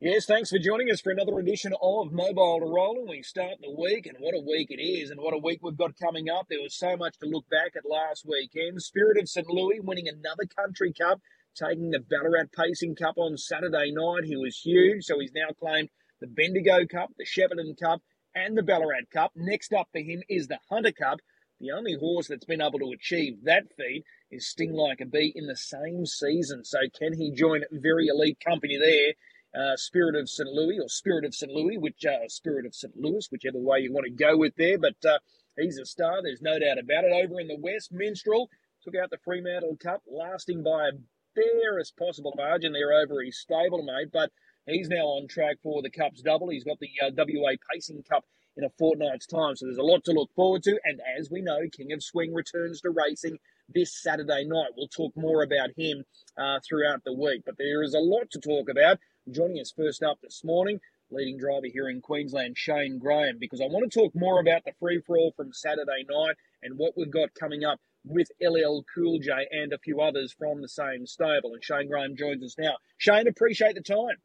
[0.00, 2.98] Yes, thanks for joining us for another edition of Mobile to Roll.
[2.98, 5.60] And we start the week, and what a week it is, and what a week
[5.62, 6.46] we've got coming up.
[6.50, 8.82] There was so much to look back at last weekend.
[8.82, 9.48] Spirit of St.
[9.48, 11.20] Louis winning another country cup,
[11.54, 14.24] taking the Ballarat Pacing Cup on Saturday night.
[14.24, 18.02] He was huge, so he's now claimed the Bendigo Cup, the Shepparton Cup,
[18.34, 19.30] and the Ballarat Cup.
[19.36, 21.20] Next up for him is the Hunter Cup.
[21.60, 25.32] The only horse that's been able to achieve that feat is Sting Like a Bee
[25.34, 26.64] in the same season.
[26.64, 29.14] So can he join very elite company there?
[29.54, 30.48] Uh, Spirit of St.
[30.48, 31.52] Louis or Spirit of St.
[31.52, 32.96] Louis, which uh, Spirit of St.
[32.96, 34.78] Louis, whichever way you want to go with there.
[34.78, 35.18] But uh,
[35.56, 36.22] he's a star.
[36.22, 37.12] There's no doubt about it.
[37.12, 38.50] Over in the West, Minstrel
[38.82, 40.92] took out the Fremantle Cup, lasting by a
[41.34, 44.10] barest possible margin there over his stablemate.
[44.12, 44.30] But
[44.66, 46.50] he's now on track for the Cup's double.
[46.50, 48.24] He's got the uh, WA Pacing Cup
[48.56, 49.56] in a fortnight's time.
[49.56, 50.78] So there's a lot to look forward to.
[50.84, 54.70] And as we know, King of Swing returns to racing this Saturday night.
[54.76, 56.04] We'll talk more about him
[56.38, 57.42] uh, throughout the week.
[57.44, 58.98] But there is a lot to talk about.
[59.30, 63.64] Joining us first up this morning, leading driver here in Queensland, Shane Graham, because I
[63.64, 67.10] want to talk more about the free for all from Saturday night and what we've
[67.10, 71.54] got coming up with LL Cool J and a few others from the same stable.
[71.54, 72.74] And Shane Graham joins us now.
[72.98, 74.20] Shane, appreciate the time.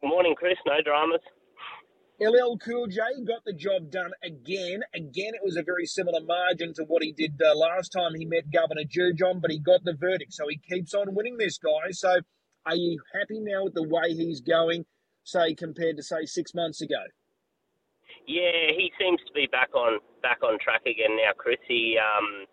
[0.00, 0.58] Good morning, Chris.
[0.66, 1.22] No dramas.
[2.20, 4.80] LL Cool J got the job done again.
[4.92, 8.24] Again, it was a very similar margin to what he did uh, last time he
[8.24, 10.32] met Governor Jujon, but he got the verdict.
[10.32, 11.92] So he keeps on winning this guy.
[11.92, 12.16] So
[12.66, 14.84] are you happy now with the way he's going,
[15.24, 17.00] say, compared to say six months ago?
[18.26, 21.62] Yeah, he seems to be back on back on track again now, Chris.
[21.66, 22.46] He um,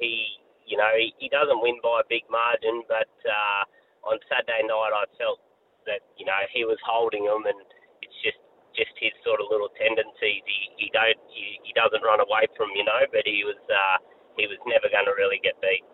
[0.00, 0.24] he
[0.68, 3.62] you know he, he doesn't win by a big margin, but uh,
[4.04, 5.40] on Saturday night I felt
[5.88, 7.56] that you know he was holding them, and
[8.04, 8.40] it's just
[8.76, 10.44] just his sort of little tendencies.
[10.44, 13.96] He he don't he, he doesn't run away from you know, but he was uh,
[14.36, 15.84] he was never going to really get beat.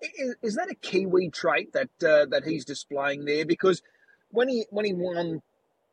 [0.00, 3.44] Is, is that a Kiwi trait that uh, that he's displaying there?
[3.44, 3.82] Because
[4.30, 5.42] when he when he won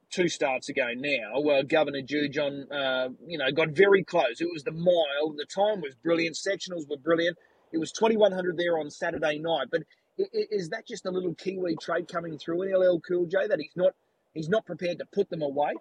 [0.09, 4.39] two starts ago now, uh, Governor Jujon, uh, you know, got very close.
[4.39, 5.33] It was the mile.
[5.35, 6.35] The time was brilliant.
[6.35, 7.37] Sectionals were brilliant.
[7.73, 9.67] It was 2100 there on Saturday night.
[9.69, 9.81] But
[10.17, 13.75] is that just a little Kiwi trait coming through in LL Cool J that he's
[13.75, 13.93] not
[14.33, 15.73] he's not prepared to put them away?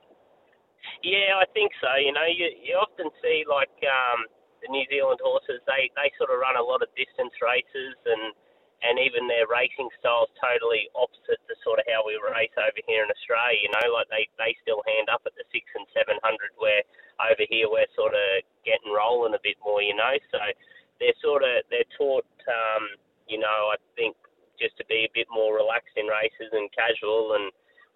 [1.02, 1.88] Yeah, I think so.
[1.98, 4.26] You know, you, you often see like um,
[4.66, 8.34] the New Zealand horses, they, they sort of run a lot of distance races and
[8.84, 12.76] and even their racing style is totally opposite to sort of how we race over
[12.84, 13.56] here in Australia.
[13.56, 16.84] You know, like they, they still hand up at the six and seven hundred, where
[17.16, 19.80] over here we're sort of getting rolling a bit more.
[19.80, 20.38] You know, so
[21.00, 24.12] they're sort of they're taught, um, you know, I think
[24.60, 27.48] just to be a bit more relaxed in races and casual and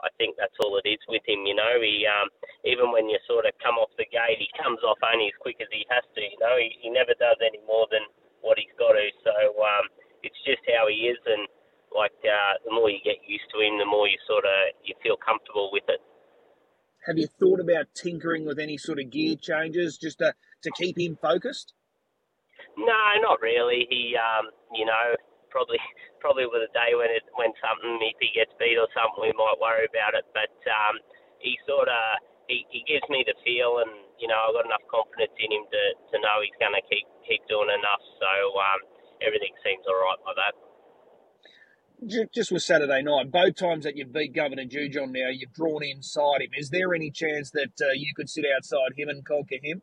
[0.03, 1.45] I think that's all it is with him.
[1.45, 2.29] You know, he um,
[2.65, 5.61] even when you sort of come off the gate, he comes off only as quick
[5.61, 6.21] as he has to.
[6.21, 8.05] You know, he, he never does any more than
[8.41, 9.07] what he's got to.
[9.25, 9.87] So um,
[10.23, 11.45] it's just how he is, and
[11.93, 14.95] like uh, the more you get used to him, the more you sort of you
[15.03, 16.01] feel comfortable with it.
[17.07, 20.99] Have you thought about tinkering with any sort of gear changes just to to keep
[20.99, 21.73] him focused?
[22.77, 23.87] No, not really.
[23.91, 25.17] He, um, you know,
[25.51, 25.79] probably
[26.21, 29.33] probably with a day when it when something if he gets beat or something we
[29.33, 30.29] might worry about it.
[30.37, 31.01] But um,
[31.41, 32.21] he sort of
[32.53, 35.65] he, he gives me the feel, and you know I've got enough confidence in him
[35.65, 38.05] to, to know he's going to keep keep doing enough.
[38.21, 38.31] So
[38.61, 38.81] um,
[39.25, 40.55] everything seems all right by that.
[42.33, 46.41] Just with Saturday night, both times that you've beat Governor Jujon now, you've drawn inside
[46.41, 46.49] him.
[46.57, 49.83] Is there any chance that uh, you could sit outside him and conquer him?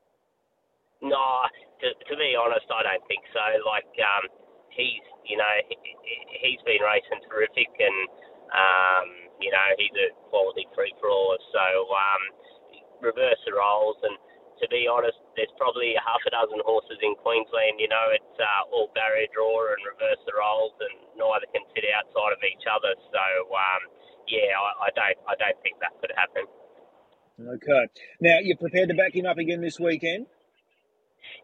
[0.98, 1.46] No,
[1.78, 3.46] to, to be honest, I don't think so.
[3.70, 4.26] Like, um,
[4.78, 5.76] he's you know he,
[6.46, 8.00] he's been racing terrific, and
[8.54, 9.08] um,
[9.42, 11.36] you know he's a quality free all.
[11.52, 12.24] So um,
[13.02, 14.16] reverse the roles, and
[14.62, 17.82] to be honest, there's probably half a dozen horses in Queensland.
[17.82, 21.86] You know, it's uh, all barrier draw and reverse the roles, and neither can sit
[21.92, 22.94] outside of each other.
[23.10, 23.82] So um,
[24.30, 26.46] yeah, I, I don't I don't think that could happen.
[27.38, 27.84] Okay.
[28.22, 30.26] Now you're prepared to back him up again this weekend.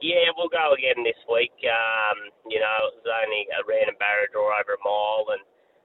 [0.01, 1.55] Yeah, we'll go again this week.
[1.63, 2.17] Um,
[2.49, 5.43] you know, it was only a random barrier draw over a mile, and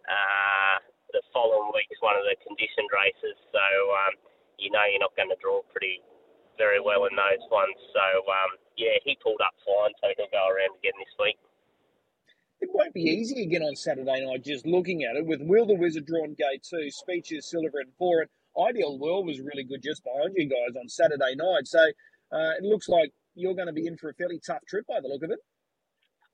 [0.08, 0.76] uh,
[1.14, 3.36] the following week's one of the conditioned races.
[3.54, 4.14] So um,
[4.58, 6.02] you know you're not going to draw pretty
[6.58, 7.78] very well in those ones.
[7.94, 11.38] So um, yeah, he pulled up fine, so he'll go around again this week.
[12.60, 14.42] It won't be easy again on Saturday night.
[14.42, 18.28] Just looking at it, with Will the Wizard drawn gate two, Speeches Silver and and
[18.58, 21.66] Ideal World was really good just behind you guys on Saturday night.
[21.66, 24.84] So uh, it looks like you're going to be in for a fairly tough trip
[24.90, 25.38] by the look of it.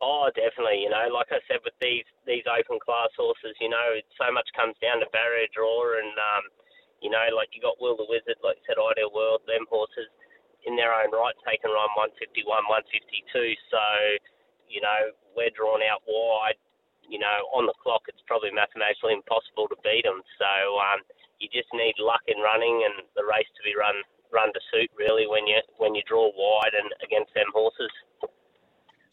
[0.00, 0.82] Oh, definitely.
[0.82, 4.48] You know, like I said, with these these open class horses, you know, so much
[4.56, 6.44] comes down to barrier draw, and um,
[7.04, 10.10] you know, like you got Will the Wizard, like you said, Ideal World, them horses
[10.64, 13.52] in their own right taking run 151, 152.
[13.68, 13.84] So,
[14.64, 16.58] you know, we're drawn out wide.
[17.04, 20.24] You know, on the clock, it's probably mathematically impossible to beat them.
[20.40, 21.04] So, um,
[21.36, 24.00] you just need luck in running and the race to be run
[24.34, 27.90] run to suit really when you when you draw wide and against them horses.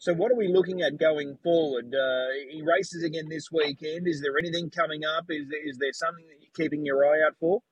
[0.02, 1.94] So, what are we looking at going forward?
[1.94, 4.10] Uh, he races again this weekend.
[4.10, 5.30] Is there anything coming up?
[5.30, 7.62] Is there, is there something that you're keeping your eye out for?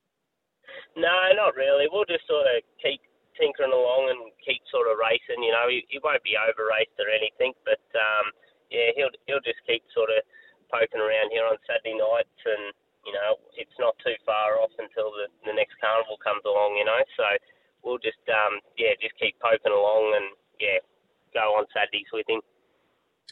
[0.95, 1.91] No, not really.
[1.91, 3.03] We'll just sort of keep
[3.35, 5.43] tinkering along and keep sort of racing.
[5.43, 8.31] You know, he, he won't be over raced or anything, but um,
[8.71, 10.23] yeah, he'll he'll just keep sort of
[10.71, 12.71] poking around here on Saturday nights, and
[13.11, 16.79] you know, it's not too far off until the, the next carnival comes along.
[16.79, 17.27] You know, so
[17.83, 20.31] we'll just um, yeah, just keep poking along and
[20.63, 20.79] yeah,
[21.35, 22.39] go on Saturdays with him.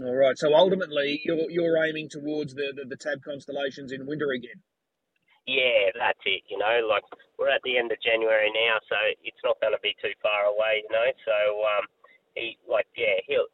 [0.02, 0.34] All right.
[0.34, 4.58] So ultimately, you're you're aiming towards the, the, the tab constellations in winter again.
[5.46, 6.42] Yeah, that's it.
[6.50, 7.06] You know, like
[7.38, 10.50] we're at the end of January now, so it's not going to be too far
[10.50, 10.82] away.
[10.82, 11.84] You know, so um,
[12.34, 13.46] he like yeah, he'll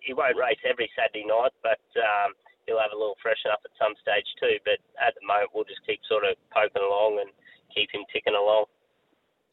[0.00, 2.32] he won't race every Saturday night, but um,
[2.66, 4.58] he'll have a little freshen up at some stage too.
[4.66, 7.30] But at the moment, we'll just keep sort of poking along and
[7.72, 8.66] keep him ticking along.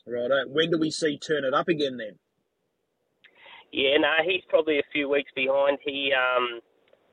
[0.06, 0.30] Right.
[0.50, 2.20] When do we see turn it up again then?
[3.72, 5.80] Yeah, no, he's probably a few weeks behind.
[5.82, 6.62] He um,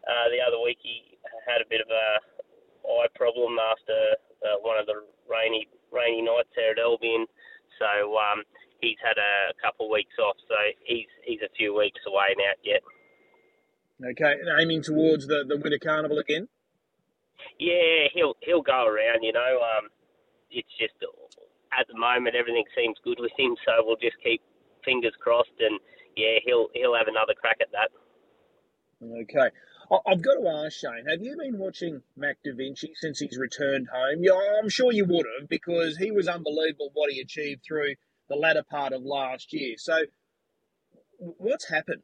[0.05, 1.17] uh, the other week he
[1.49, 2.21] had a bit of a
[2.85, 3.97] eye problem after
[4.45, 7.25] uh, one of the rainy rainy nights there at Albion,
[7.79, 8.45] so um,
[8.81, 10.37] he's had a couple of weeks off.
[10.49, 12.83] So he's he's a few weeks away now yet.
[14.01, 16.49] Okay, and aiming towards the, the winter carnival again.
[17.59, 19.23] Yeah, he'll he'll go around.
[19.23, 19.89] You know, um,
[20.51, 20.95] it's just
[21.79, 24.43] at the moment everything seems good with him, so we'll just keep
[24.85, 25.79] fingers crossed and
[26.17, 27.91] yeah, he'll he'll have another crack at that.
[29.03, 29.51] Okay.
[30.07, 33.89] I've got to ask Shane, have you been watching Mac Da Vinci since he's returned
[33.93, 34.23] home?
[34.23, 37.95] Yeah, I'm sure you would have because he was unbelievable what he achieved through
[38.29, 39.75] the latter part of last year.
[39.79, 40.05] So,
[41.19, 42.03] what's happened?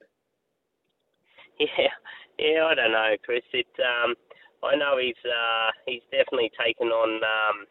[1.60, 1.88] Yeah,
[2.38, 3.42] yeah, I don't know, Chris.
[3.52, 4.14] It, um,
[4.62, 7.64] I know he's uh, he's definitely taken on um,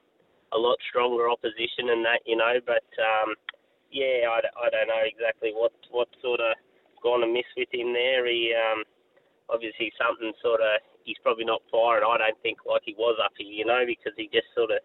[0.54, 3.36] a lot stronger opposition and that, you know, but um,
[3.92, 6.58] yeah, I, I don't know exactly what what sort of
[7.04, 8.26] gone amiss with him there.
[8.26, 8.84] He um,
[9.50, 12.06] obviously something sort of he's probably not firing.
[12.08, 14.82] I don't think like he was up here, you know, because he just sort of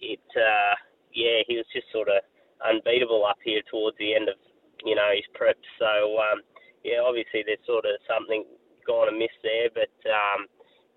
[0.00, 0.22] it.
[0.38, 0.74] Uh,
[1.10, 2.22] yeah, he was just sort of
[2.62, 4.36] unbeatable up here towards the end of
[4.84, 5.58] you know his prep.
[5.78, 6.46] So um,
[6.88, 8.48] yeah, obviously there's sort of something
[8.88, 10.48] gone amiss there, but um,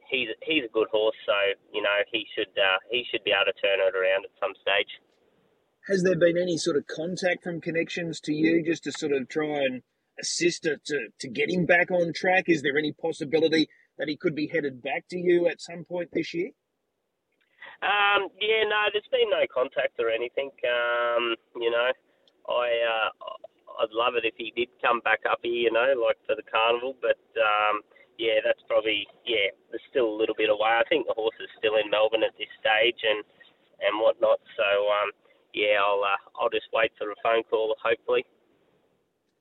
[0.08, 1.36] he's he's a good horse, so
[1.74, 4.56] you know he should uh, he should be able to turn it around at some
[4.64, 4.92] stage.
[5.88, 9.28] Has there been any sort of contact from connections to you just to sort of
[9.28, 9.82] try and
[10.20, 12.46] assist it to, to get him back on track?
[12.48, 13.68] Is there any possibility
[13.98, 16.52] that he could be headed back to you at some point this year?
[17.82, 20.52] Um, yeah, no, there's been no contact or anything.
[20.62, 21.90] Um, you know,
[22.48, 23.10] I uh,
[23.80, 26.46] I'd love it if he did come back up here, you know, like for the
[26.48, 26.96] carnival.
[27.00, 27.82] But um,
[28.18, 30.76] yeah, that's probably yeah, there's still a little bit away.
[30.76, 33.24] I think the horse is still in Melbourne at this stage and
[33.82, 34.40] and whatnot.
[34.58, 35.10] So um,
[35.54, 37.76] yeah, I'll uh, I'll just wait for a phone call.
[37.84, 38.26] Hopefully.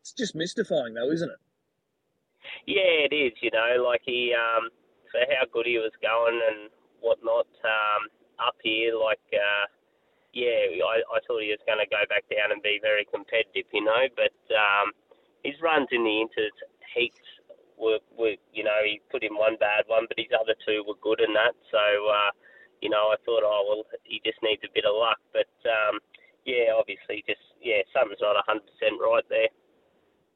[0.00, 1.40] It's just mystifying, though, isn't it?
[2.66, 3.32] Yeah, it is.
[3.42, 4.70] You know, like he um,
[5.10, 8.02] for how good he was going and whatnot um,
[8.38, 8.94] up here.
[8.96, 9.66] Like, uh,
[10.32, 13.66] yeah, I, I thought he was going to go back down and be very competitive.
[13.72, 14.92] You know, but um,
[15.44, 16.48] his runs in the inter
[16.94, 17.22] heats
[17.78, 20.98] were, were, you know, he put in one bad one, but his other two were
[21.02, 21.54] good in that.
[21.70, 21.78] So.
[21.78, 22.30] Uh,
[22.80, 25.20] you know, I thought, oh well, he just needs a bit of luck.
[25.32, 26.00] But um,
[26.44, 29.52] yeah, obviously, just yeah, something's not hundred percent right there.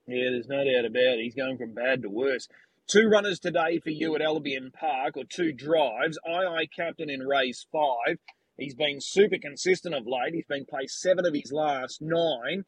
[0.06, 1.24] Yeah, there's no doubt about it.
[1.24, 2.48] He's going from bad to worse.
[2.86, 6.18] Two runners today for you at Albion Park, or two drives.
[6.28, 8.20] II captain in race five.
[8.56, 10.34] He's been super consistent of late.
[10.34, 12.64] He's been placed seven of his last nine.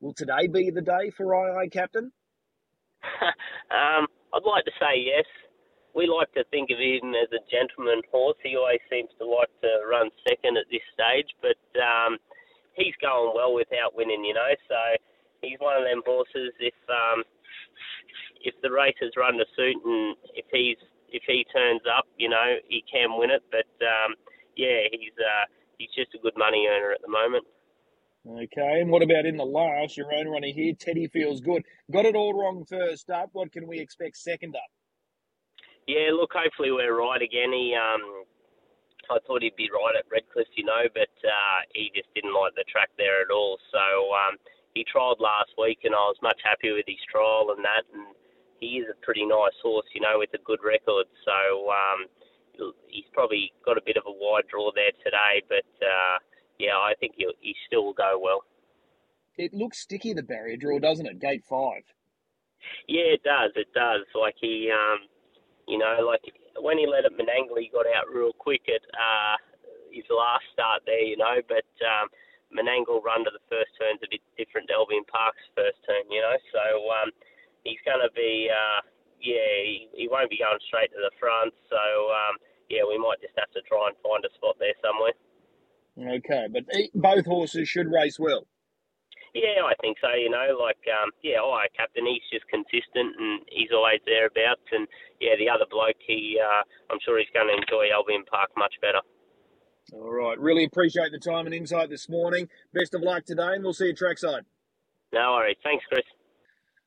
[0.00, 2.12] Will today be the day for II captain?
[3.70, 5.24] um, I'd like to say yes
[5.96, 8.36] we like to think of him as a gentleman horse.
[8.44, 12.20] He always seems to like to run second at this stage, but um,
[12.76, 14.52] he's going well without winning, you know.
[14.68, 14.76] So
[15.40, 16.52] he's one of them horses.
[16.60, 17.24] If um,
[18.44, 20.76] if the races run to suit and if he's
[21.08, 23.40] if he turns up, you know, he can win it.
[23.48, 24.20] But um,
[24.56, 25.44] yeah, he's uh,
[25.78, 27.44] he's just a good money earner at the moment.
[28.26, 30.74] Okay, and what about in the last, your own runner here?
[30.74, 31.62] Teddy feels good.
[31.92, 33.30] Got it all wrong first up.
[33.32, 34.66] What can we expect second up?
[35.86, 37.54] Yeah, look, hopefully we're right again.
[37.54, 38.26] He, um,
[39.06, 42.58] I thought he'd be right at Redcliffe, you know, but uh, he just didn't like
[42.58, 43.62] the track there at all.
[43.70, 44.34] So um,
[44.74, 47.86] he trialled last week, and I was much happier with his trial and that.
[47.94, 48.10] And
[48.58, 51.06] he is a pretty nice horse, you know, with a good record.
[51.22, 52.10] So um,
[52.88, 56.18] he's probably got a bit of a wide draw there today, but uh,
[56.58, 58.44] yeah, I think he he still will go well.
[59.36, 61.20] It looks sticky the barrier draw, doesn't it?
[61.20, 61.84] Gate five.
[62.88, 63.52] Yeah, it does.
[63.54, 64.02] It does.
[64.14, 65.06] Like he, um,
[65.68, 66.24] you know, like
[66.60, 69.36] when he let at Menangle, he got out real quick at uh,
[69.92, 71.36] his last start there, you know.
[71.46, 72.08] But um,
[72.54, 76.20] Menangle run to the first turn's a bit different to Albion Park's first turn, you
[76.20, 76.36] know.
[76.52, 77.10] So um,
[77.64, 78.80] he's going to be, uh,
[79.26, 81.50] yeah, he, he won't be going straight to the front.
[81.66, 81.82] So
[82.14, 82.38] um,
[82.70, 85.16] yeah, we might just have to try and find a spot there somewhere.
[85.98, 86.64] Okay, but
[86.94, 88.46] both horses should race well.
[89.34, 90.08] Yeah, I think so.
[90.16, 94.64] You know, like um, yeah, oh, captain, he's just consistent and he's always thereabouts.
[94.72, 94.88] And
[95.20, 98.74] yeah, the other bloke, he, uh, I'm sure he's going to enjoy Albion Park much
[98.80, 99.04] better.
[99.92, 102.48] All right, really appreciate the time and insight this morning.
[102.72, 104.44] Best of luck today, and we'll see you trackside.
[105.12, 105.56] No worries.
[105.62, 106.04] Thanks, Chris.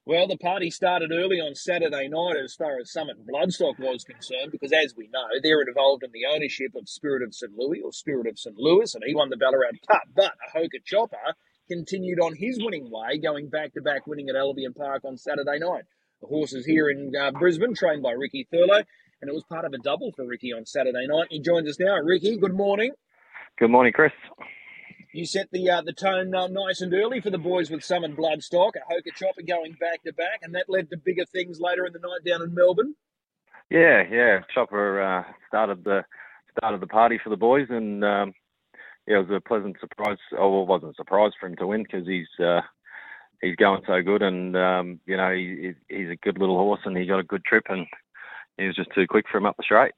[0.10, 4.50] Well, the party started early on Saturday night as far as Summit Bloodstock was concerned,
[4.51, 7.51] because as we know, they're involved in the ownership of Spirit of St.
[7.56, 8.58] Louis or Spirit of St.
[8.58, 10.01] Louis, and he won the Ballarat Cup.
[10.16, 11.36] But a Ahoka Chopper
[11.70, 15.60] continued on his winning way, going back to back winning at Albion Park on Saturday
[15.60, 15.84] night.
[16.22, 18.82] The horses here in uh, Brisbane, trained by Ricky Thurlow,
[19.22, 21.28] and it was part of a double for Ricky on Saturday night.
[21.30, 21.98] He joins us now.
[21.98, 22.94] Ricky, good morning.
[23.60, 24.12] Good morning, Chris.
[25.12, 28.16] You set the uh, the tone uh, nice and early for the boys with Summit
[28.16, 31.86] Bloodstock, a Hoka Chopper going back to back, and that led to bigger things later
[31.86, 32.94] in the night down in Melbourne.
[33.72, 34.42] Yeah, yeah.
[34.54, 36.04] Chopper uh, started the
[36.56, 38.34] started the party for the boys, and um,
[39.08, 40.20] yeah, it was a pleasant surprise.
[40.38, 42.62] Oh, well, it wasn't a surprise for him to win because he's uh,
[43.42, 46.96] he's going so good, and um, you know he, he's a good little horse, and
[46.96, 47.88] he got a good trip, and
[48.58, 49.94] he was just too quick for him up the straight.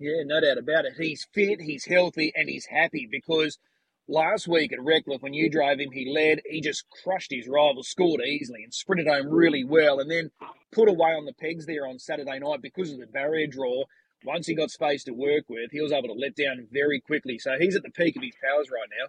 [0.00, 0.94] Yeah, no doubt about it.
[0.98, 3.58] He's fit, he's healthy, and he's happy because
[4.08, 6.40] last week at Redcliffe, when you drove him, he led.
[6.48, 10.30] He just crushed his rival, scored easily, and sprinted home really well, and then
[10.72, 13.84] put away on the pegs there on Saturday night because of the barrier draw
[14.24, 17.38] once he got space to work with, he was able to let down very quickly.
[17.38, 19.08] So he's at the peak of his powers right now.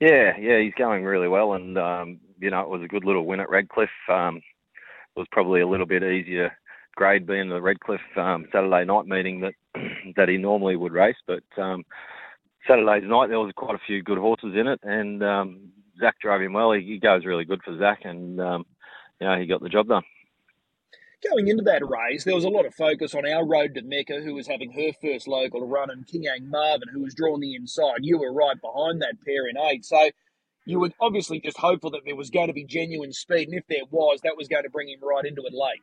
[0.00, 3.24] Yeah, yeah, he's going really well, and um, you know it was a good little
[3.24, 3.90] win at Redcliffe.
[4.08, 6.52] Um, it was probably a little bit easier
[6.96, 9.54] grade being the Redcliffe um, Saturday night meeting that
[10.16, 11.84] that he normally would race, but um,
[12.66, 16.42] Saturday's night there was quite a few good horses in it, and um, Zach drove
[16.42, 16.72] him well.
[16.72, 18.64] He, he goes really good for Zach, and um,
[19.20, 20.02] you know he got the job done
[21.28, 24.20] going into that race, there was a lot of focus on our road to Mecca,
[24.20, 27.98] who was having her first local run, and Kiang Marvin, who was drawn the inside.
[28.00, 29.84] You were right behind that pair in eight.
[29.84, 30.10] So
[30.66, 33.66] you were obviously just hopeful that there was going to be genuine speed, and if
[33.68, 35.82] there was, that was going to bring him right into it late.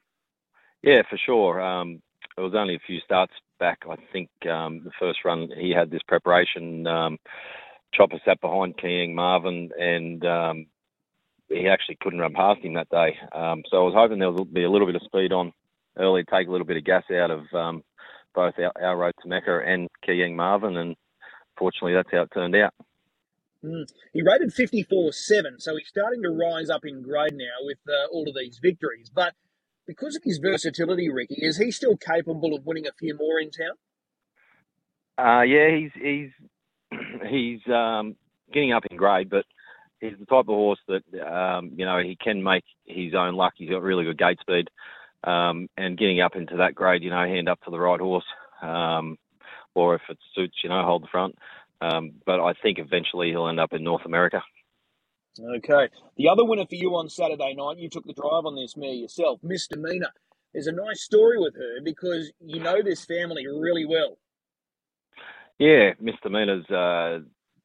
[0.84, 1.62] Yeah, for sure.
[1.62, 2.02] Um,
[2.38, 3.80] it was only a few starts back.
[3.90, 6.88] I think um, the first run he had this preparation.
[6.88, 7.18] Um,
[7.94, 10.66] Chopper sat behind Kiang Marvin, and um,
[11.50, 13.18] he actually couldn't run past him that day.
[13.34, 15.54] Um, so I was hoping there would be a little bit of speed on
[15.98, 17.84] early, take a little bit of gas out of um,
[18.34, 20.96] both our, our, road to Mecca and Kiang Marvin, and
[21.58, 22.74] fortunately that's how it turned out.
[23.64, 23.92] Mm.
[24.14, 28.08] He rated 54 7, so he's starting to rise up in grade now with uh,
[28.12, 29.12] all of these victories.
[29.14, 29.34] But
[29.92, 33.52] because of his versatility, Ricky, is he still capable of winning a few more in
[33.52, 33.76] town?
[35.18, 36.30] Uh, yeah, he's he's
[37.30, 38.16] he's um,
[38.54, 39.46] getting up in grade, but
[40.00, 43.54] he's the type of horse that um, you know he can make his own luck.
[43.58, 44.70] He's got really good gate speed,
[45.24, 48.26] um, and getting up into that grade, you know, hand up to the right horse,
[48.62, 49.18] um,
[49.76, 51.36] or if it suits, you know, hold the front.
[51.82, 54.42] Um, but I think eventually he'll end up in North America.
[55.40, 55.90] Okay.
[56.18, 58.94] The other winner for you on Saturday night, you took the drive on this mare
[58.94, 60.12] yourself, Misdemeanor.
[60.54, 64.18] There's a nice story with her because you know this family really well.
[65.58, 67.20] Yeah, Misdemeanor's uh,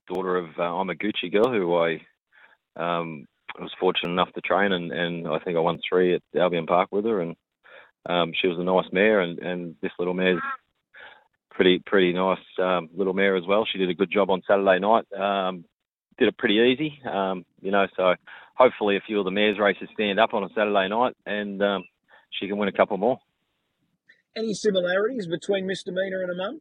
[0.06, 2.00] daughter of uh, I'm a Gucci girl who I
[2.76, 3.26] um,
[3.58, 6.90] was fortunate enough to train, and, and I think I won three at Albion Park
[6.92, 7.34] with her, and
[8.08, 10.40] um, she was a nice mare, and, and this little mare's
[11.50, 13.66] pretty pretty nice um, little mare as well.
[13.70, 15.10] She did a good job on Saturday night.
[15.12, 15.64] Um,
[16.18, 17.86] did it pretty easy, um, you know.
[17.96, 18.14] So
[18.54, 21.84] hopefully a few of the mares races stand up on a Saturday night, and um,
[22.30, 23.18] she can win a couple more.
[24.36, 26.60] Any similarities between Misdemeanor and a mum?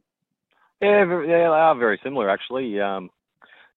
[0.80, 2.80] Yeah, yeah, they are very similar actually.
[2.80, 3.10] Um,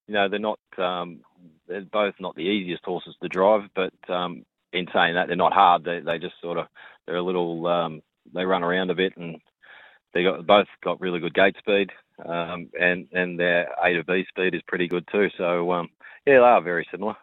[0.08, 1.22] you know, they're not um,
[1.68, 4.44] they're both not the easiest horses to drive, but um,
[4.74, 5.84] in saying that, they're not hard.
[5.84, 6.68] They they just sort of
[7.06, 8.02] they're a little um,
[8.34, 9.38] they run around a bit, and
[10.14, 11.92] they got both got really good gate speed,
[12.26, 15.28] um, and and their A to B speed is pretty good too.
[15.38, 15.90] So um,
[16.26, 17.16] yeah, they are very similar.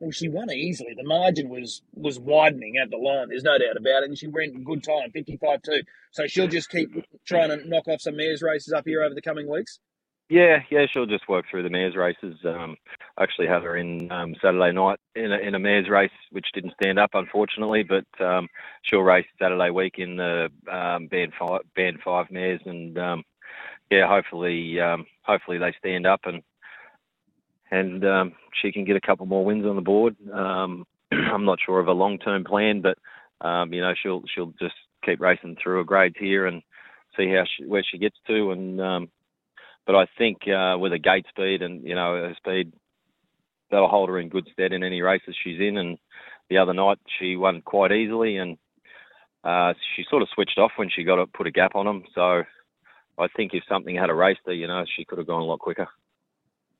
[0.00, 0.94] Well, she won easily.
[0.96, 3.28] The margin was was widening at the line.
[3.28, 5.82] There's no doubt about it, and she went in good time, 55-2.
[6.10, 6.90] So she'll just keep
[7.26, 9.78] trying to knock off some mares races up here over the coming weeks.
[10.30, 12.36] Yeah, yeah, she'll just work through the mares races.
[12.46, 12.76] Um,
[13.18, 16.46] I actually had her in um, Saturday night in a, in a mares race, which
[16.54, 18.48] didn't stand up unfortunately, but um,
[18.82, 23.24] she'll race Saturday week in the um, band five band five mares, and um,
[23.90, 26.42] yeah, hopefully um, hopefully they stand up and
[27.70, 30.16] and um, she can get a couple more wins on the board.
[30.32, 32.98] Um, I'm not sure of a long term plan, but
[33.46, 36.62] um, you know she'll she'll just keep racing through her grades here and
[37.16, 38.80] see how she, where she gets to and.
[38.80, 39.08] Um,
[39.86, 42.72] but I think uh, with a gate speed and you know her speed,
[43.70, 45.78] that'll hold her in good stead in any races she's in.
[45.78, 45.98] And
[46.48, 48.56] the other night she won quite easily, and
[49.42, 52.04] uh, she sort of switched off when she got to put a gap on them.
[52.14, 52.42] So
[53.20, 55.44] I think if something had a race there, you know, she could have gone a
[55.44, 55.88] lot quicker.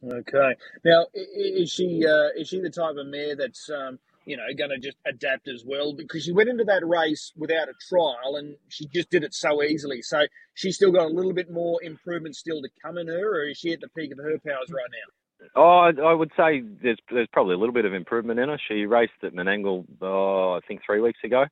[0.02, 0.54] Okay.
[0.84, 4.70] Now, is she uh, is she the type of mare that's um, you know going
[4.70, 5.92] to just adapt as well?
[5.92, 9.62] Because she went into that race without a trial, and she just did it so
[9.62, 10.00] easily.
[10.00, 10.22] So
[10.54, 13.58] she's still got a little bit more improvement still to come in her, or is
[13.58, 15.48] she at the peak of her powers right now?
[15.54, 18.58] Oh, I would say there's there's probably a little bit of improvement in her.
[18.68, 21.44] She raced at Menangle, oh, I think three weeks ago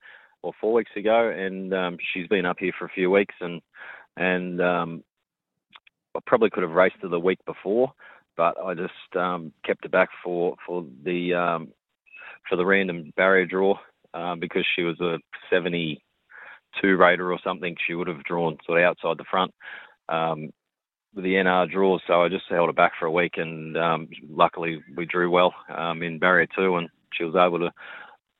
[0.42, 3.60] or four weeks ago, and um, she's been up here for a few weeks, and
[4.18, 5.04] and um,
[6.16, 7.92] I probably could have raced her the week before,
[8.36, 11.68] but I just um, kept her back for for the um,
[12.48, 13.78] for the random barrier draw
[14.14, 15.18] um, because she was a
[15.50, 17.76] 72 rater or something.
[17.86, 19.52] She would have drawn sort of outside the front
[20.08, 20.50] um,
[21.14, 22.00] with the NR draws.
[22.06, 25.54] So I just held her back for a week, and um, luckily we drew well
[25.76, 27.70] um, in barrier two, and she was able to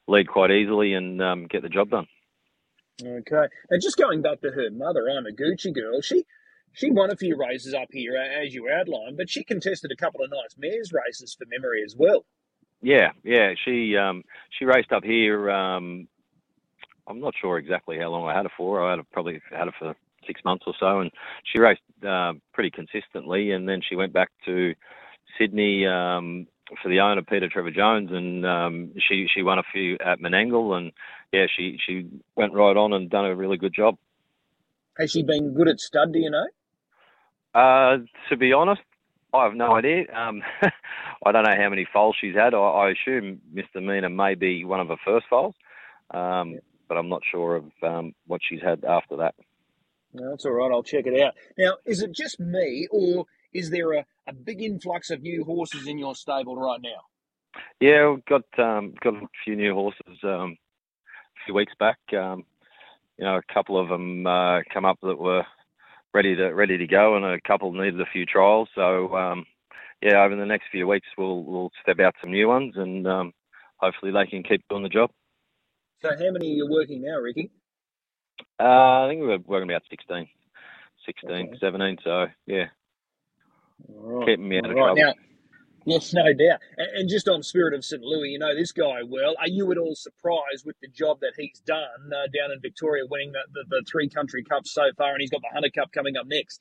[0.09, 2.07] lead quite easily and um, get the job done.
[3.03, 6.01] Okay, and just going back to her mother, I'm a Gucci girl.
[6.03, 6.25] She
[6.73, 10.25] she won a few races up here, as you outlined, but she contested a couple
[10.25, 12.25] of nice mares races for memory as well.
[12.83, 14.23] Yeah, yeah, she um,
[14.59, 15.51] she raced up here.
[15.51, 16.09] Um,
[17.09, 18.85] I'm not sure exactly how long I had her for.
[18.87, 19.95] I had her, probably had her for
[20.27, 21.11] six months or so, and
[21.45, 23.53] she raced uh, pretty consistently.
[23.53, 24.75] And then she went back to
[25.39, 26.47] Sydney um,
[26.83, 30.77] for the owner Peter Trevor Jones, and um, she she won a few at Menangle,
[30.77, 30.93] and
[31.33, 33.97] yeah, she she went right on and done a really good job.
[34.99, 36.13] Has she been good at stud?
[36.13, 36.47] Do you know?
[37.55, 38.83] Uh, to be honest,
[39.33, 40.05] I have no idea.
[40.15, 40.43] Um,
[41.25, 42.55] I don't know how many foals she's had.
[42.55, 45.55] I, I assume Misdemeanor may be one of her first foals,
[46.11, 46.59] um, yeah.
[46.89, 49.35] but I'm not sure of um, what she's had after that.
[50.15, 50.73] No, that's all right.
[50.73, 51.35] I'll check it out.
[51.59, 55.87] Now, is it just me, or is there a, a big influx of new horses
[55.87, 57.61] in your stable right now?
[57.81, 60.57] Yeah, we've got um, got a few new horses um,
[61.49, 61.99] few weeks back.
[62.13, 62.45] Um,
[63.17, 65.45] you know, a couple of them uh, come up that were
[66.13, 68.69] ready to ready to go, and a couple needed a few trials.
[68.75, 69.47] So um,
[70.03, 73.33] yeah, over the next few weeks, we'll we'll step out some new ones, and um,
[73.77, 75.11] hopefully they can keep doing the job.
[76.03, 77.51] So how many are you working now, Ricky?
[78.61, 80.29] Uh, I think we're working about 16,
[81.07, 81.59] 16, okay.
[81.61, 81.99] 17.
[82.05, 82.67] So yeah,
[83.89, 84.27] right.
[84.27, 84.77] keeping me out of right.
[84.77, 84.97] trouble.
[84.97, 85.13] Now,
[85.99, 86.61] Yes, no doubt.
[86.77, 88.03] And just on Spirit of St.
[88.03, 89.35] Louis, you know this guy well.
[89.41, 93.05] Are you at all surprised with the job that he's done uh, down in Victoria,
[93.09, 95.91] winning the, the, the, three country cups so far, and he's got the Hunter Cup
[95.93, 96.61] coming up next?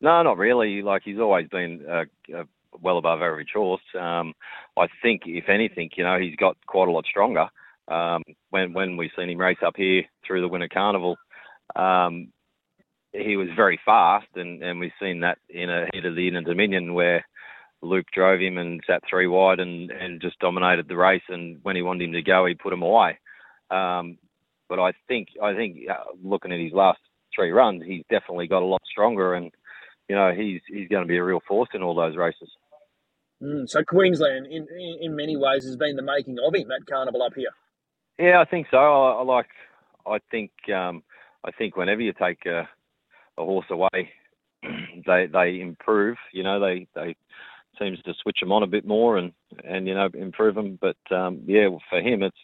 [0.00, 0.82] No, not really.
[0.82, 2.44] Like he's always been uh, uh,
[2.80, 3.82] well above average horse.
[3.98, 4.34] Um,
[4.78, 7.48] I think, if anything, you know, he's got quite a lot stronger.
[7.88, 11.16] Um, when when we've seen him race up here through the Winter Carnival,
[11.74, 12.28] um,
[13.12, 16.42] he was very fast, and, and we've seen that in a heat of the Inter
[16.42, 17.24] Dominion where
[17.84, 21.22] Luke drove him and sat three wide and, and just dominated the race.
[21.28, 23.18] And when he wanted him to go, he put him away.
[23.70, 24.18] Um,
[24.68, 27.00] but I think I think uh, looking at his last
[27.34, 29.50] three runs, he's definitely got a lot stronger, and
[30.08, 32.50] you know he's he's going to be a real force in all those races.
[33.42, 36.86] Mm, so Queensland, in, in, in many ways, has been the making of him at
[36.86, 37.50] Carnival up here.
[38.18, 38.76] Yeah, I think so.
[38.76, 39.48] I, I like.
[40.06, 40.50] I think.
[40.74, 41.02] Um,
[41.44, 42.68] I think whenever you take a,
[43.36, 44.10] a horse away,
[44.62, 46.16] they they improve.
[46.32, 47.16] You know, they they
[47.78, 49.32] seems to switch them on a bit more and
[49.64, 50.78] and you know improve them.
[50.80, 52.36] But um, yeah, for him, it's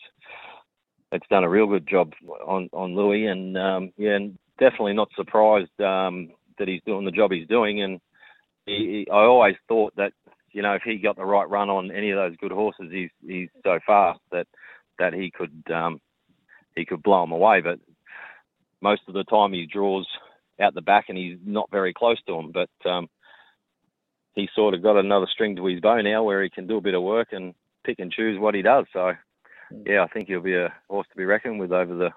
[1.13, 2.13] it's done a real good job
[2.47, 7.11] on on Louis, and um, yeah, and definitely not surprised um, that he's doing the
[7.11, 7.83] job he's doing.
[7.83, 8.01] And
[8.67, 10.13] he, he, I always thought that
[10.53, 13.11] you know if he got the right run on any of those good horses, he's
[13.27, 14.47] he's so fast that
[14.99, 16.01] that he could um,
[16.77, 17.61] he could blow them away.
[17.61, 17.81] But
[18.81, 20.07] most of the time he draws
[20.61, 22.53] out the back and he's not very close to them.
[22.53, 23.09] But um,
[24.35, 26.83] he's sort of got another string to his bow now where he can do a
[26.83, 28.87] bit of work and pick and choose what he does.
[28.93, 29.13] So,
[29.71, 29.83] hmm.
[29.87, 32.11] yeah, I think he'll be a horse to be reckoned with over the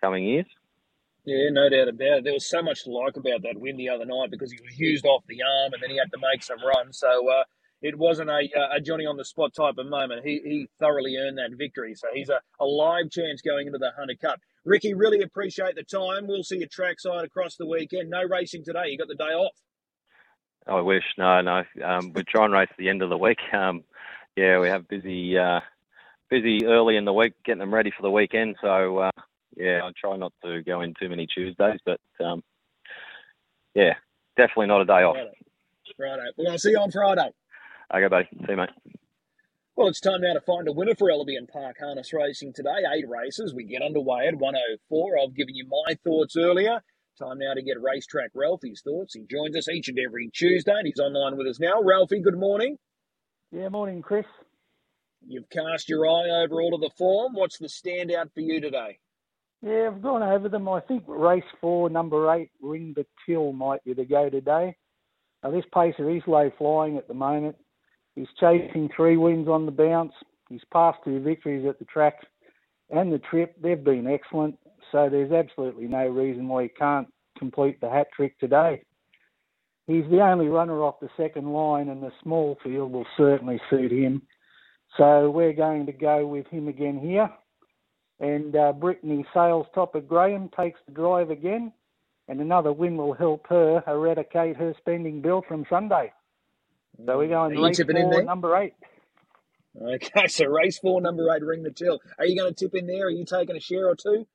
[0.00, 0.46] coming years.
[1.26, 2.24] Yeah, no doubt about it.
[2.24, 4.78] There was so much to like about that win the other night because he was
[4.78, 6.98] used off the arm and then he had to make some runs.
[6.98, 7.44] So uh,
[7.80, 8.46] it wasn't a,
[8.76, 10.20] a Johnny on the spot type of moment.
[10.24, 11.94] He, he thoroughly earned that victory.
[11.94, 14.40] So he's a, a live chance going into the Hunter Cup.
[14.66, 16.26] Ricky, really appreciate the time.
[16.26, 18.10] We'll see you trackside across the weekend.
[18.10, 18.88] No racing today.
[18.88, 19.56] You got the day off.
[20.66, 21.04] I wish.
[21.18, 21.62] No, no.
[21.84, 23.38] Um, we try and race at the end of the week.
[23.52, 23.84] Um,
[24.36, 25.60] yeah, we have busy, uh,
[26.28, 28.56] busy early in the week getting them ready for the weekend.
[28.60, 29.10] So uh,
[29.56, 32.42] yeah, I try not to go in too many Tuesdays, but um,
[33.74, 33.94] yeah,
[34.36, 35.16] definitely not a day off.
[35.96, 36.30] Friday.
[36.36, 37.30] Well, I'll see you on Friday.
[37.94, 38.28] Okay, buddy.
[38.32, 38.70] See you, mate.
[39.76, 42.82] Well, it's time now to find a winner for Albion Park Harness Racing today.
[42.94, 43.52] Eight races.
[43.54, 45.18] We get underway at 104.
[45.18, 46.82] I've given you my thoughts earlier.
[47.18, 49.14] Time now to get Racetrack Ralphie's thoughts.
[49.14, 51.80] He joins us each and every Tuesday, and he's online with us now.
[51.80, 52.76] Ralphie, good morning.
[53.52, 54.24] Yeah, morning, Chris.
[55.24, 57.34] You've cast your eye over all of the form.
[57.34, 58.98] What's the standout for you today?
[59.62, 60.68] Yeah, I've gone over them.
[60.68, 64.76] I think race four, number eight, Ring the Till might be the go today.
[65.44, 67.54] Now, this pacer is low flying at the moment.
[68.16, 70.12] He's chasing three wins on the bounce.
[70.48, 72.26] He's passed two victories at the track
[72.90, 73.54] and the trip.
[73.62, 74.56] They've been excellent.
[74.92, 78.82] So there's absolutely no reason why he can't complete the hat trick today.
[79.86, 83.92] He's the only runner off the second line, and the small field will certainly suit
[83.92, 84.22] him.
[84.96, 87.28] So we're going to go with him again here.
[88.20, 91.72] And uh, Brittany Sales top of Graham takes the drive again,
[92.28, 96.12] and another win will help her eradicate her spending bill from Sunday.
[97.04, 98.74] So we're going race four, number eight.
[99.80, 102.00] Okay, so race four, number eight, ring the till.
[102.18, 103.06] Are you going to tip in there?
[103.06, 104.26] Are you taking a share or two?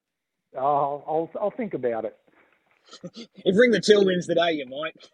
[0.58, 2.18] Oh, I'll I'll think about it.
[3.16, 4.96] if ring the till wins today, you might.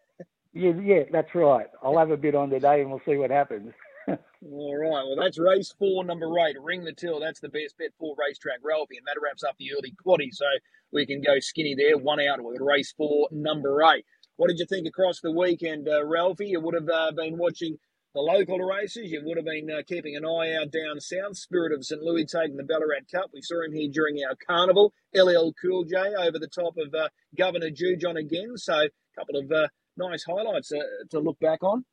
[0.58, 1.68] Yeah, yeah, that's right.
[1.84, 3.74] I'll have a bit on today, and we'll see what happens.
[4.08, 5.04] All right.
[5.06, 6.56] Well, that's race four, number eight.
[6.62, 7.20] Ring the till.
[7.20, 10.30] That's the best bet for racetrack Ralphie, and that wraps up the early quaddy.
[10.32, 10.46] So
[10.94, 11.98] we can go skinny there.
[11.98, 14.06] One out with race four, number eight.
[14.38, 16.48] What did you think across the weekend, uh, Ralphie?
[16.48, 17.78] You would have uh, been watching
[18.16, 19.12] the local races.
[19.12, 21.38] You would have been uh, keeping an eye out down south.
[21.38, 22.02] Spirit of St.
[22.02, 23.30] Louis taking the Ballarat Cup.
[23.34, 24.94] We saw him here during our carnival.
[25.14, 28.56] LL Cool J over the top of uh, Governor Jujon again.
[28.56, 30.80] So a couple of uh, nice highlights uh,
[31.12, 31.84] to look back on.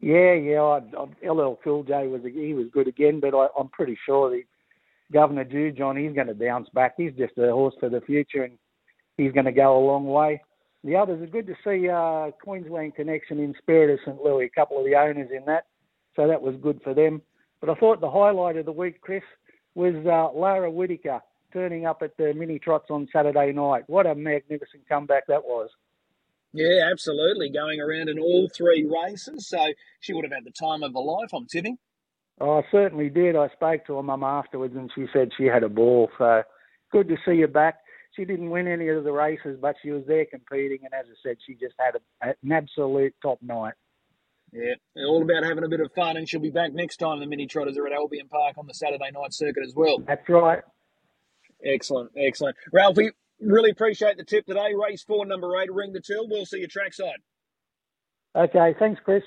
[0.00, 0.62] Yeah, yeah.
[0.62, 4.30] I, I, LL Cool J was he was good again, but I, I'm pretty sure
[4.30, 4.42] that
[5.12, 6.94] Governor Jujon he's going to bounce back.
[6.96, 8.58] He's just a horse for the future, and
[9.18, 10.40] he's going to go a long way.
[10.84, 14.22] The others are good to see uh, Queensland connection in Spirit of St.
[14.22, 15.66] Louis, a couple of the owners in that.
[16.14, 17.22] So that was good for them.
[17.60, 19.22] But I thought the highlight of the week, Chris,
[19.74, 21.20] was uh, Lara Whitaker
[21.52, 23.84] turning up at the mini trots on Saturday night.
[23.86, 25.68] What a magnificent comeback that was.
[26.52, 27.50] Yeah, absolutely.
[27.50, 29.48] Going around in all three races.
[29.48, 29.58] So
[30.00, 31.78] she would have had the time of her life, I'm tipping.
[32.40, 33.36] Oh, I certainly did.
[33.36, 36.08] I spoke to her mum afterwards and she said she had a ball.
[36.18, 36.42] So
[36.92, 37.78] good to see you back
[38.18, 41.14] she didn't win any of the races, but she was there competing, and as I
[41.22, 43.74] said, she just had a, an absolute top night.
[44.52, 44.74] Yeah,
[45.06, 47.46] all about having a bit of fun, and she'll be back next time the mini
[47.46, 49.98] trotters are at Albion Park on the Saturday night circuit as well.
[50.06, 50.62] That's right.
[51.64, 52.56] Excellent, excellent.
[52.72, 54.72] Ralphie, really appreciate the tip today.
[54.74, 56.28] Race four, number eight, ring the till.
[56.28, 57.20] We'll see you trackside.
[58.34, 59.22] Okay, thanks, Chris.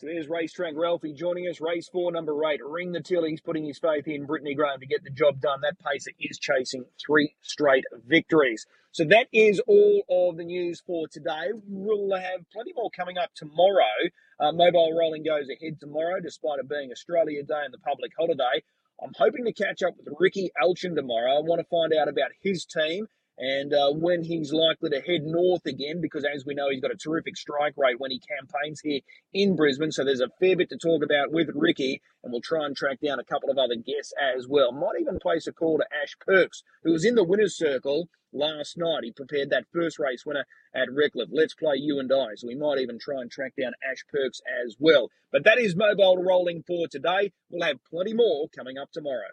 [0.00, 1.60] So there's Racetrack Ralphie joining us.
[1.60, 3.24] Race four, number eight, Ring the Till.
[3.24, 5.62] He's putting his faith in Brittany Graham to get the job done.
[5.62, 8.64] That pacer is chasing three straight victories.
[8.92, 11.50] So that is all of the news for today.
[11.66, 13.90] We'll have plenty more coming up tomorrow.
[14.38, 18.62] Uh, mobile rolling goes ahead tomorrow, despite it being Australia Day and the public holiday.
[19.02, 21.38] I'm hoping to catch up with Ricky Elchin tomorrow.
[21.38, 25.22] I want to find out about his team and uh, when he's likely to head
[25.22, 28.80] north again, because as we know, he's got a terrific strike rate when he campaigns
[28.80, 29.00] here
[29.32, 29.92] in Brisbane.
[29.92, 32.98] So there's a fair bit to talk about with Ricky, and we'll try and track
[33.00, 34.72] down a couple of other guests as well.
[34.72, 38.76] Might even place a call to Ash Perks, who was in the winner's circle last
[38.76, 39.04] night.
[39.04, 41.28] He prepared that first race winner at Redcliffe.
[41.30, 42.34] Let's play you and I.
[42.34, 45.10] So we might even try and track down Ash Perks as well.
[45.30, 47.32] But that is mobile rolling for today.
[47.50, 49.30] We'll have plenty more coming up tomorrow.